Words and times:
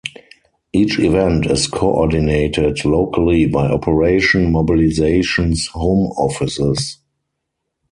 Each 0.73 0.97
event 0.97 1.45
is 1.45 1.67
coordinated 1.67 2.83
locally 2.85 3.45
by 3.45 3.67
Operation 3.67 4.51
Mobilisation's 4.51 5.67
home 5.67 6.07
offices. 6.17 6.97